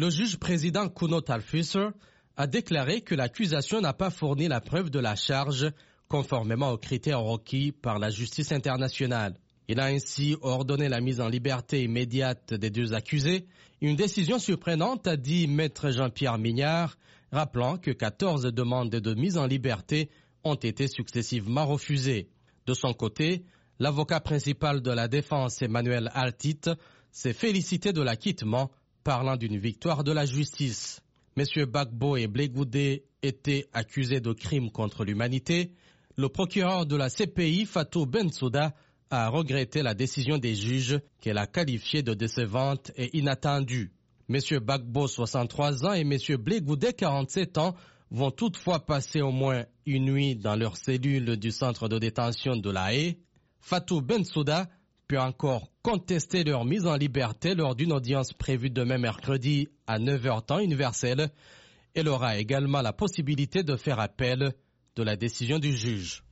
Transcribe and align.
Le 0.00 0.10
juge 0.10 0.36
président 0.36 0.88
Kuno 0.88 1.20
Talfusser 1.20 1.88
a 2.36 2.46
déclaré 2.46 3.00
que 3.00 3.16
l'accusation 3.16 3.80
n'a 3.80 3.92
pas 3.92 4.10
fourni 4.10 4.46
la 4.46 4.60
preuve 4.60 4.90
de 4.90 5.00
la 5.00 5.16
charge 5.16 5.72
conformément 6.06 6.70
aux 6.70 6.78
critères 6.78 7.18
requis 7.20 7.72
par 7.72 7.98
la 7.98 8.08
justice 8.08 8.52
internationale. 8.52 9.34
Il 9.66 9.80
a 9.80 9.86
ainsi 9.86 10.36
ordonné 10.40 10.88
la 10.88 11.00
mise 11.00 11.20
en 11.20 11.26
liberté 11.26 11.82
immédiate 11.82 12.54
des 12.54 12.70
deux 12.70 12.94
accusés, 12.94 13.48
une 13.80 13.96
décision 13.96 14.38
surprenante, 14.38 15.08
a 15.08 15.16
dit 15.16 15.48
maître 15.48 15.90
Jean-Pierre 15.90 16.38
Mignard, 16.38 16.96
rappelant 17.32 17.76
que 17.76 17.90
14 17.90 18.42
demandes 18.54 18.90
de 18.90 19.14
mise 19.14 19.36
en 19.36 19.46
liberté 19.46 20.10
ont 20.44 20.54
été 20.54 20.86
successivement 20.86 21.66
refusées. 21.66 22.28
De 22.66 22.74
son 22.74 22.94
côté, 22.94 23.42
l'avocat 23.80 24.20
principal 24.20 24.80
de 24.80 24.92
la 24.92 25.08
défense, 25.08 25.60
Emmanuel 25.60 26.08
Altit, 26.14 26.60
s'est 27.10 27.32
félicité 27.32 27.92
de 27.92 28.00
l'acquittement, 28.02 28.70
parlant 29.04 29.36
d'une 29.36 29.58
victoire 29.58 30.04
de 30.04 30.12
la 30.12 30.26
justice. 30.26 31.00
Messieurs 31.36 31.66
Bagbo 31.66 32.16
et 32.16 32.26
Blegoudé 32.26 33.04
étaient 33.22 33.66
accusés 33.72 34.20
de 34.20 34.32
crimes 34.32 34.70
contre 34.70 35.04
l'humanité. 35.04 35.72
Le 36.16 36.28
procureur 36.28 36.84
de 36.86 36.96
la 36.96 37.08
CPI, 37.10 37.64
Fatou 37.64 38.06
Bensouda, 38.06 38.74
a 39.10 39.28
regretté 39.28 39.82
la 39.82 39.94
décision 39.94 40.38
des 40.38 40.54
juges 40.54 40.98
qu'elle 41.20 41.38
a 41.38 41.46
qualifiée 41.46 42.02
de 42.02 42.14
décevante 42.14 42.90
et 42.96 43.16
inattendue. 43.16 43.92
Messieurs 44.28 44.60
Bagbo, 44.60 45.06
63 45.06 45.86
ans, 45.86 45.92
et 45.94 46.04
Messieurs 46.04 46.36
Blegoudé, 46.36 46.92
47 46.92 47.58
ans, 47.58 47.74
vont 48.10 48.30
toutefois 48.30 48.84
passer 48.84 49.20
au 49.22 49.30
moins 49.32 49.64
une 49.86 50.06
nuit 50.12 50.36
dans 50.36 50.56
leur 50.56 50.76
cellule 50.76 51.36
du 51.36 51.50
centre 51.50 51.88
de 51.88 51.98
détention 51.98 52.56
de 52.56 52.70
la 52.70 52.92
Haye. 52.94 53.18
Fatou 53.60 54.00
Bensouda 54.00 54.68
peut 55.06 55.18
encore 55.18 55.68
contester 55.90 56.44
leur 56.44 56.66
mise 56.66 56.86
en 56.86 56.96
liberté 56.96 57.54
lors 57.54 57.74
d'une 57.74 57.94
audience 57.94 58.34
prévue 58.34 58.68
demain 58.68 58.98
mercredi 58.98 59.70
à 59.86 59.98
9h 59.98 60.44
temps 60.44 60.58
universel. 60.58 61.30
Elle 61.94 62.08
aura 62.08 62.36
également 62.36 62.82
la 62.82 62.92
possibilité 62.92 63.62
de 63.62 63.74
faire 63.74 63.98
appel 63.98 64.52
de 64.96 65.02
la 65.02 65.16
décision 65.16 65.58
du 65.58 65.74
juge. 65.74 66.24